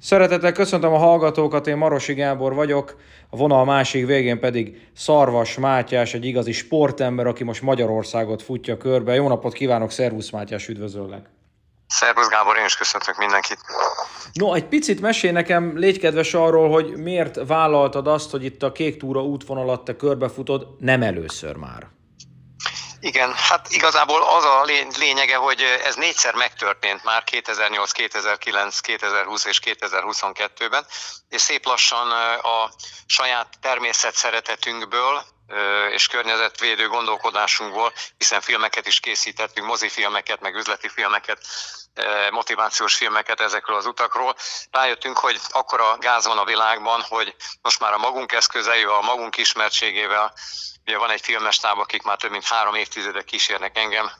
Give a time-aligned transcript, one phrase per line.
[0.00, 2.96] Szeretettel köszöntöm a hallgatókat, én Marosi Gábor vagyok,
[3.30, 9.14] a vonal másik végén pedig Szarvas Mátyás, egy igazi sportember, aki most Magyarországot futja körbe.
[9.14, 11.30] Jó napot kívánok, szervusz Mátyás, üdvözöllek!
[11.86, 13.58] Szervusz Gábor, én is köszöntök mindenkit.
[14.32, 18.72] No, egy picit mesélj nekem, légy kedves arról, hogy miért vállaltad azt, hogy itt a
[18.72, 21.88] Kék Túra útvonalat te körbefutod, nem először már.
[23.00, 29.44] Igen, hát igazából az a lé- lényege, hogy ez négyszer megtörtént már 2008, 2009, 2020
[29.44, 30.86] és 2022-ben,
[31.28, 32.10] és szép lassan
[32.40, 32.70] a
[33.06, 35.22] saját természet szeretetünkből
[35.90, 41.38] és környezetvédő gondolkodásunkból, hiszen filmeket is készítettünk, mozifilmeket, meg üzleti filmeket,
[42.30, 44.36] motivációs filmeket ezekről az utakról.
[44.70, 49.36] Rájöttünk, hogy akkora gáz van a világban, hogy most már a magunk eszközeivel, a magunk
[49.36, 50.34] ismertségével,
[50.90, 54.10] Ugye van egy filmestáb, akik már több mint három évtizede kísérnek engem.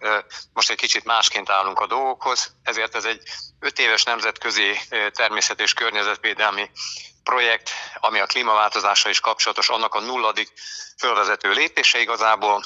[0.52, 3.22] Most egy kicsit másként állunk a dolgokhoz, ezért ez egy
[3.60, 4.78] öt éves nemzetközi
[5.12, 6.70] természet- és környezetvédelmi
[7.24, 10.52] projekt, ami a klímaváltozással is kapcsolatos, annak a nulladik
[10.98, 12.64] fölvezető lépése igazából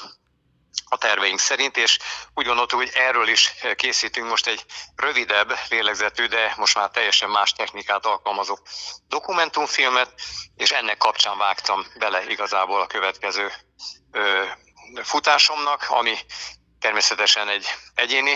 [0.95, 1.99] a terveink szerint, és
[2.33, 4.65] úgy gondoltuk, hogy erről is készítünk most egy
[4.95, 8.57] rövidebb lélegzetű, de most már teljesen más technikát alkalmazó
[9.07, 10.13] dokumentumfilmet,
[10.55, 13.51] és ennek kapcsán vágtam bele igazából a következő
[14.11, 14.43] ö,
[15.03, 16.17] futásomnak, ami
[16.85, 18.35] természetesen egy egyéni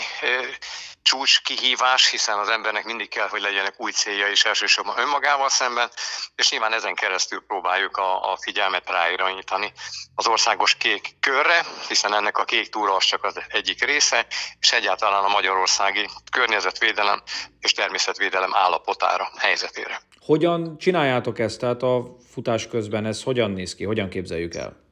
[1.01, 5.89] csúcs kihívás, hiszen az embernek mindig kell, hogy legyenek új célja is elsősorban önmagával szemben,
[6.35, 9.71] és nyilván ezen keresztül próbáljuk a, a figyelmet ráirányítani
[10.15, 14.25] az országos kék körre, hiszen ennek a kék túra az csak az egyik része,
[14.59, 17.21] és egyáltalán a magyarországi környezetvédelem
[17.59, 20.01] és természetvédelem állapotára, helyzetére.
[20.19, 21.59] Hogyan csináljátok ezt?
[21.59, 23.83] Tehát a futás közben ez hogyan néz ki?
[23.83, 24.88] Hogyan képzeljük el?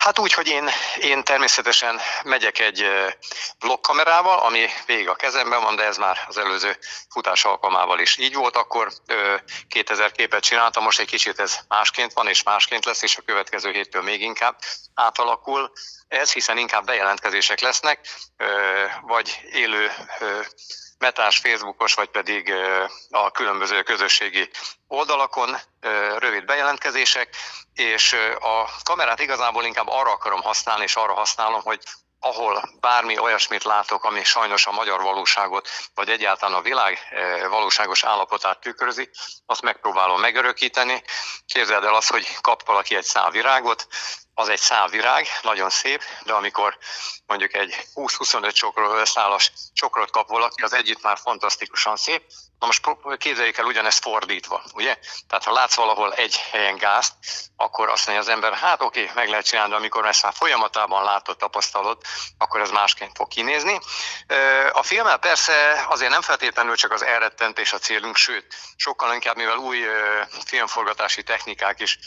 [0.00, 2.86] Hát úgy, hogy én, én természetesen megyek egy
[3.58, 6.78] vlogkamerával, ami végig a kezemben van, de ez már az előző
[7.10, 8.92] futás alkalmával is így volt, akkor
[9.68, 13.70] 2000 képet csináltam, most egy kicsit ez másként van, és másként lesz, és a következő
[13.70, 14.58] héttől még inkább
[14.94, 15.72] átalakul
[16.08, 18.08] ez, hiszen inkább bejelentkezések lesznek,
[19.02, 19.92] vagy élő
[21.00, 22.52] metás, Facebookos, vagy pedig
[23.10, 24.50] a különböző közösségi
[24.86, 25.56] oldalakon
[26.18, 27.36] rövid bejelentkezések,
[27.74, 31.80] és a kamerát igazából inkább arra akarom használni, és arra használom, hogy
[32.22, 36.98] ahol bármi olyasmit látok, ami sajnos a magyar valóságot, vagy egyáltalán a világ
[37.48, 39.10] valóságos állapotát tükrözi,
[39.46, 41.02] azt megpróbálom megörökíteni.
[41.46, 43.86] Képzeld el azt, hogy kap valaki egy szál virágot,
[44.40, 46.78] az egy szálvirág, nagyon szép, de amikor
[47.26, 52.22] mondjuk egy 20-25 csokról összeállas csokrot kap valaki, az együtt már fantasztikusan szép.
[52.58, 52.86] Na most
[53.18, 54.98] képzeljük el ugyanezt fordítva, ugye?
[55.28, 57.12] Tehát ha látsz valahol egy helyen gázt,
[57.56, 61.04] akkor azt mondja az ember, hát oké, meg lehet csinálni, de amikor ezt már folyamatában
[61.04, 61.98] látod, tapasztalod,
[62.38, 63.80] akkor ez másként fog kinézni.
[64.72, 69.56] A filmmel persze azért nem feltétlenül csak az elrettentés a célunk, sőt, sokkal inkább, mivel
[69.56, 69.84] új
[70.44, 71.98] filmforgatási technikák is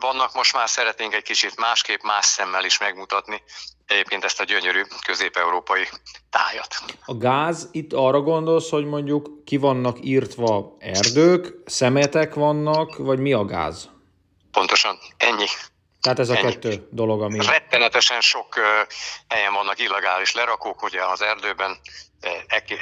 [0.00, 3.42] vannak, most már szeretnénk egy kicsit másképp, más szemmel is megmutatni
[3.86, 5.88] egyébként ezt a gyönyörű közép-európai
[6.30, 6.74] tájat.
[7.04, 13.32] A gáz, itt arra gondolsz, hogy mondjuk ki vannak írtva erdők, szemetek vannak, vagy mi
[13.32, 13.88] a gáz?
[14.50, 15.46] Pontosan, ennyi.
[16.00, 16.52] Tehát ez a ennyi.
[16.52, 17.46] kettő dolog, ami...
[17.46, 18.54] Rettenetesen sok
[19.28, 21.78] helyen vannak illegális lerakók, ugye az erdőben,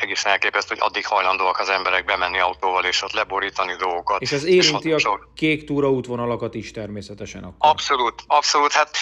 [0.00, 4.21] egészen elképesztő, hogy addig hajlandóak az emberek bemenni autóval és ott leborítani dolgokat.
[4.21, 7.71] És ez érinti és a kék túra útvonalakat is természetesen akkor.
[7.71, 8.72] Abszolút, abszolút.
[8.72, 8.97] Hát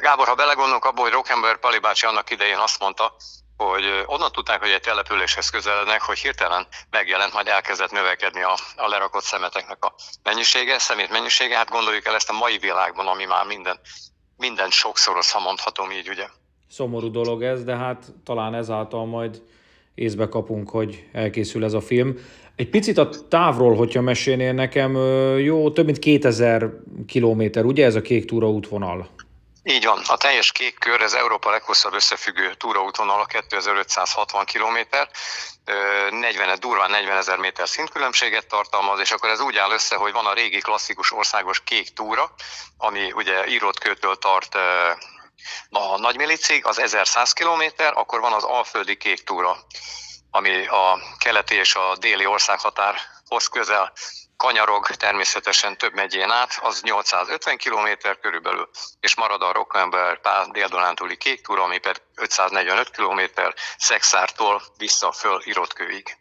[0.00, 3.16] Gábor, ha belegondolunk abba, hogy Rockenberg Pali bácsi annak idején azt mondta,
[3.56, 8.88] hogy onnan tudták, hogy egy településhez közelednek, hogy hirtelen megjelent, majd elkezdett növekedni a, a
[8.88, 11.56] lerakott szemeteknek a mennyisége, szemét mennyisége.
[11.56, 13.78] Hát gondoljuk el ezt a mai világban, ami már minden,
[14.36, 16.26] minden sokszoros, ha mondhatom így, ugye.
[16.68, 19.42] Szomorú dolog ez, de hát talán ezáltal majd
[19.94, 22.18] észbe kapunk, hogy elkészül ez a film.
[22.56, 24.96] Egy picit a távról, hogyha mesélnél nekem,
[25.38, 26.70] jó, több mint 2000
[27.06, 29.08] kilométer, ugye ez a kék túra útvonal?
[29.66, 34.78] Így van, a teljes kék kör, ez Európa leghosszabb összefüggő túraútvonala 2560 km,
[36.10, 40.26] 40, durván 40 ezer méter szintkülönbséget tartalmaz, és akkor ez úgy áll össze, hogy van
[40.26, 42.34] a régi klasszikus országos kék túra,
[42.76, 44.54] ami ugye írott kőtől tart
[45.70, 49.56] a Nagymilicig, az 1100 km, akkor van az Alföldi kék túra,
[50.30, 53.92] ami a keleti és a déli országhatárhoz közel
[54.44, 58.68] kanyarog természetesen több megyén át, az 850 km körülbelül,
[59.00, 63.20] és marad a Rockember Pál déldonántúli kék túra, ami pedig 545 km
[63.76, 66.16] Szexártól vissza föl Irotkőig.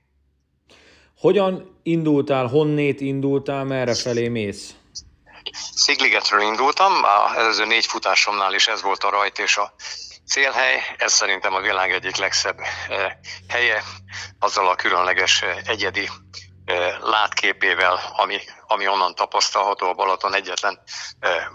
[1.18, 4.70] Hogyan indultál, honnét indultál, merre felé mész?
[5.76, 9.74] Szigligetről indultam, az előző négy futásomnál is ez volt a rajt és a
[10.28, 10.82] célhely.
[10.98, 13.12] Ez szerintem a világ egyik legszebb eh,
[13.48, 13.84] helye,
[14.40, 16.10] azzal a különleges eh, egyedi
[17.02, 20.80] látképével, ami, ami onnan tapasztalható a Balaton egyetlen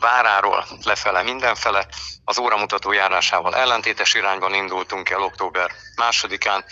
[0.01, 1.87] váráról, lefele mindenfele.
[2.25, 6.65] Az óramutató járásával ellentétes irányban indultunk el október másodikán,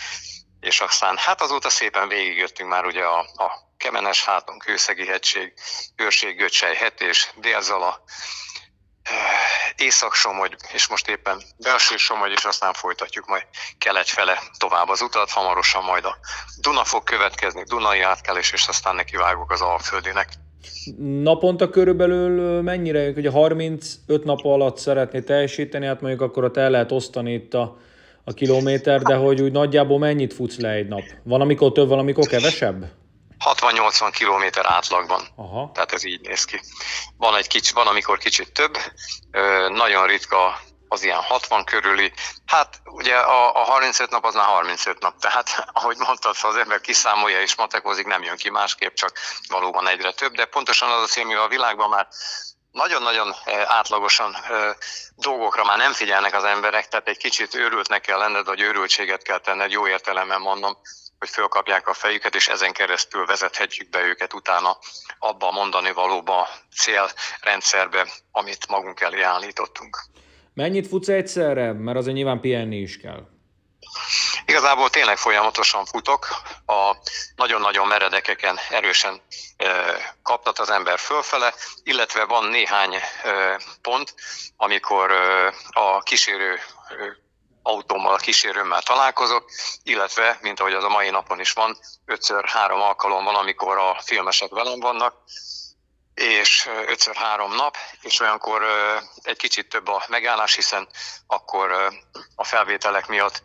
[0.59, 5.53] és aztán hát azóta szépen végigjöttünk már ugye a, a Kemenes háton, Kőszegi hegység,
[5.95, 8.03] Őrség, Göcsej, Hetés, Délzala,
[9.77, 13.43] Észak-Somogy, és most éppen belső Somogy, és aztán folytatjuk majd
[13.77, 16.17] kelet fele tovább az utat, hamarosan majd a
[16.61, 20.29] Duna fog következni, Dunai átkelés, és aztán neki vágok az Alföldinek.
[20.97, 26.69] Naponta körülbelül mennyire, hogy a 35 nap alatt szeretné teljesíteni, hát mondjuk akkor ott el
[26.69, 27.77] lehet osztani itt a,
[28.23, 31.03] a kilométer, de hogy úgy nagyjából mennyit futsz le egy nap?
[31.23, 32.85] Van, amikor több, van, amikor kevesebb?
[33.45, 35.27] 60-80 kilométer átlagban.
[35.35, 35.71] Aha.
[35.73, 36.61] Tehát ez így néz ki.
[37.17, 38.77] Van, egy kicsi, van, amikor kicsit több,
[39.69, 42.13] nagyon ritka az ilyen 60 körüli.
[42.45, 46.55] Hát ugye a, a 35 nap az már 35 nap, tehát ahogy mondtad, ha az
[46.55, 51.17] ember kiszámolja és matekozik, nem jön ki másképp, csak valóban egyre több, de pontosan az
[51.17, 52.07] a mivel a világban már
[52.71, 53.35] nagyon-nagyon
[53.65, 54.35] átlagosan
[55.15, 59.39] dolgokra már nem figyelnek az emberek, tehát egy kicsit őrültnek kell lenned, vagy őrültséget kell
[59.39, 60.77] tenned, jó értelemben mondom,
[61.19, 64.77] hogy fölkapják a fejüket, és ezen keresztül vezethetjük be őket utána
[65.19, 70.03] abba a mondani valóba célrendszerbe, amit magunk elé állítottunk.
[70.53, 71.73] Mennyit futsz egyszerre?
[71.73, 73.27] Mert azért nyilván pihenni is kell.
[74.45, 76.27] Igazából tényleg folyamatosan futok,
[76.65, 76.95] a
[77.35, 79.21] nagyon-nagyon meredekeken erősen
[80.23, 81.53] kaptat az ember fölfele,
[81.83, 82.95] illetve van néhány
[83.81, 84.13] pont,
[84.57, 85.11] amikor
[85.69, 86.59] a kísérő
[87.67, 89.49] autómmal, a kísérőmmel találkozok,
[89.83, 93.97] illetve, mint ahogy az a mai napon is van, ötször három alkalom van, amikor a
[94.03, 95.15] filmesek velem vannak,
[96.17, 98.61] és ötször három nap, és olyankor
[99.21, 100.87] egy kicsit több a megállás, hiszen
[101.27, 101.71] akkor
[102.35, 103.43] a felvételek miatt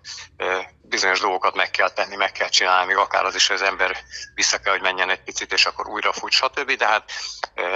[0.83, 3.97] bizonyos dolgokat meg kell tenni, meg kell csinálni, még akár az is, hogy az ember
[4.35, 6.73] vissza kell, hogy menjen egy picit, és akkor újra fut, stb.
[6.73, 7.05] De hát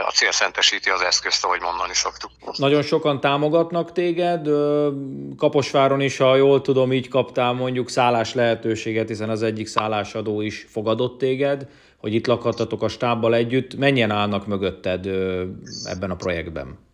[0.07, 2.31] a cél szentesíti az eszközt, ahogy mondani szoktuk.
[2.57, 4.47] Nagyon sokan támogatnak téged,
[5.37, 10.67] Kaposváron is, ha jól tudom, így kaptál mondjuk szállás lehetőséget, hiszen az egyik szállásadó is
[10.73, 11.67] fogadott téged
[12.01, 13.75] hogy itt lakhattatok a stábbal együtt.
[13.75, 15.07] Mennyien állnak mögötted
[15.85, 16.85] ebben a projektben?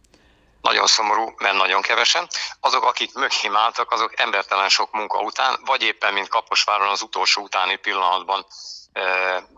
[0.60, 2.26] Nagyon szomorú, mert nagyon kevesen.
[2.60, 7.42] Azok, akik mögém álltak, azok embertelen sok munka után, vagy éppen, mint Kaposváron az utolsó
[7.42, 8.46] utáni pillanatban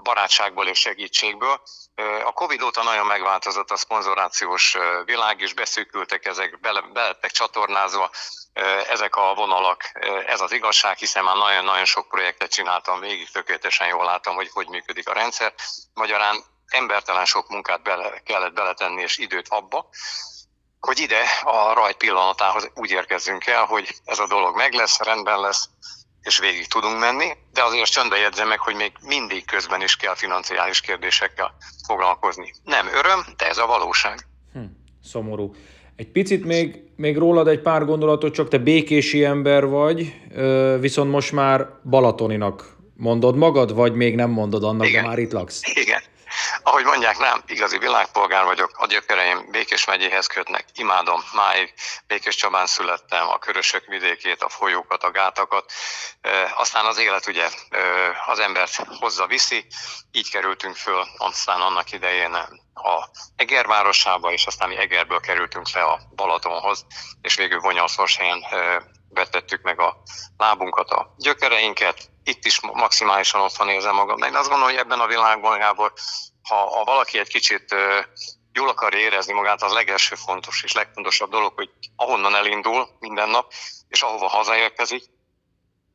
[0.03, 1.61] barátságból és segítségből.
[2.25, 8.11] A Covid óta nagyon megváltozott a szponzorációs világ, és beszűkültek ezek, bele, belettek csatornázva
[8.89, 9.91] ezek a vonalak,
[10.27, 14.69] ez az igazság, hiszen már nagyon-nagyon sok projektet csináltam végig, tökéletesen jól látom, hogy hogy
[14.69, 15.55] működik a rendszer.
[15.95, 19.89] Magyarán embertelen sok munkát bele, kellett beletenni és időt abba,
[20.81, 25.41] hogy ide a rajt pillanatához úgy érkezzünk el, hogy ez a dolog meg lesz, rendben
[25.41, 25.69] lesz,
[26.25, 30.15] és végig tudunk menni, de azért csöndbe jegyzem meg, hogy még mindig közben is kell
[30.15, 31.57] financiális kérdésekkel
[31.87, 32.53] foglalkozni.
[32.65, 34.27] Nem öröm, de ez a valóság.
[34.53, 34.61] Hm,
[35.03, 35.55] szomorú.
[35.97, 40.15] Egy picit még, még rólad egy pár gondolatot, csak te békési ember vagy,
[40.81, 45.03] viszont most már Balatoninak mondod magad, vagy még nem mondod annak, Igen.
[45.03, 45.61] de már itt laksz?
[45.75, 46.01] Igen.
[46.67, 51.75] Ahogy mondják, nem, igazi világpolgár vagyok, a gyökereim Békés megyéhez kötnek, imádom, máig.
[52.07, 55.73] Békés Csabán születtem, a körösök vidékét, a folyókat, a gátakat,
[56.57, 57.49] aztán az élet ugye
[58.27, 59.67] az embert hozza viszi,
[60.13, 62.35] így kerültünk föl, aztán annak idején
[62.75, 66.87] a Eger városába, és aztán mi Egerből kerültünk le a Balatonhoz,
[67.23, 67.61] és végül
[68.17, 68.45] helyen
[69.09, 70.03] vetettük meg a
[70.37, 74.19] lábunkat, a gyökereinket, itt is maximálisan otthon érzem magam.
[74.19, 75.93] De én azt gondolom, hogy ebben a világban, Gábor,
[76.49, 77.75] ha, ha valaki egy kicsit
[78.53, 83.53] jól akar érezni magát, az legelső fontos és legfontosabb dolog, hogy ahonnan elindul minden nap,
[83.89, 85.05] és ahova hazaérkezik,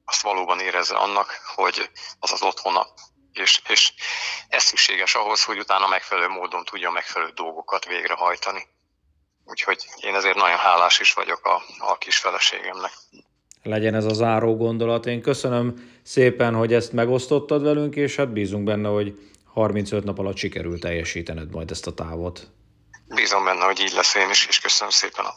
[0.06, 2.88] azt valóban érezze annak, hogy az az otthona.
[3.34, 3.94] És, és
[4.48, 8.68] ez szükséges ahhoz, hogy utána megfelelő módon tudja megfelelő dolgokat végrehajtani.
[9.46, 12.92] Úgyhogy én ezért nagyon hálás is vagyok a, a kis feleségemnek.
[13.64, 15.06] Legyen ez a záró gondolat.
[15.06, 20.38] Én köszönöm szépen, hogy ezt megosztottad velünk, és hát bízunk benne, hogy 35 nap alatt
[20.38, 22.48] sikerül teljesítened majd ezt a távot.
[23.16, 25.34] Bízom benne, hogy így lesz én is, és köszönöm szépen a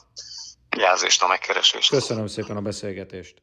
[0.77, 1.91] jelzést, a megkeresést.
[1.91, 3.43] Köszönöm szépen a beszélgetést.